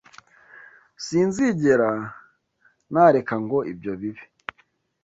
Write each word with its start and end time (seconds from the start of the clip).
Sinzigera 1.05 1.91
nareka 2.93 3.35
ngo 3.43 3.57
ibyo 3.71 3.93
bibe. 4.01 4.23